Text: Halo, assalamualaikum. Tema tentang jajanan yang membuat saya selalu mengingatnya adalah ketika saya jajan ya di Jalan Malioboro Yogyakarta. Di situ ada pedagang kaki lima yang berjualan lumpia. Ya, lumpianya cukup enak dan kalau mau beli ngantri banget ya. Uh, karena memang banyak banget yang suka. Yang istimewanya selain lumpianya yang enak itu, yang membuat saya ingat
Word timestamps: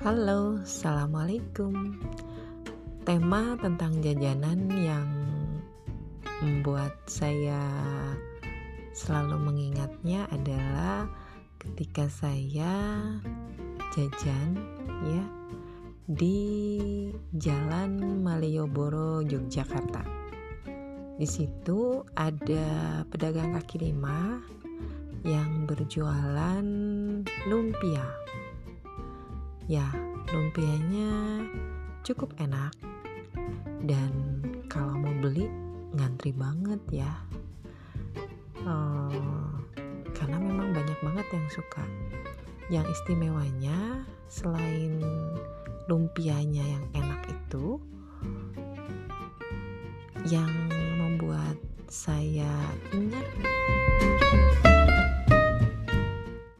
Halo, 0.00 0.56
assalamualaikum. 0.64 2.00
Tema 3.04 3.52
tentang 3.60 4.00
jajanan 4.00 4.72
yang 4.72 5.04
membuat 6.40 6.96
saya 7.04 7.60
selalu 8.96 9.36
mengingatnya 9.44 10.24
adalah 10.32 11.04
ketika 11.60 12.08
saya 12.08 12.96
jajan 13.92 14.56
ya 15.04 15.24
di 16.08 16.48
Jalan 17.36 18.24
Malioboro 18.24 19.20
Yogyakarta. 19.20 20.00
Di 21.20 21.28
situ 21.28 22.08
ada 22.16 23.04
pedagang 23.04 23.52
kaki 23.52 23.92
lima 23.92 24.40
yang 25.28 25.68
berjualan 25.68 26.64
lumpia. 27.52 28.29
Ya, 29.70 29.86
lumpianya 30.34 31.46
cukup 32.02 32.34
enak 32.42 32.74
dan 33.86 34.10
kalau 34.66 34.98
mau 34.98 35.14
beli 35.22 35.46
ngantri 35.94 36.34
banget 36.34 36.82
ya. 36.90 37.12
Uh, 38.66 39.54
karena 40.10 40.42
memang 40.42 40.74
banyak 40.74 40.98
banget 41.06 41.26
yang 41.30 41.46
suka. 41.54 41.86
Yang 42.66 42.98
istimewanya 42.98 44.02
selain 44.26 44.98
lumpianya 45.86 46.66
yang 46.66 46.84
enak 46.90 47.30
itu, 47.30 47.78
yang 50.26 50.50
membuat 50.98 51.54
saya 51.86 52.74
ingat 52.90 53.26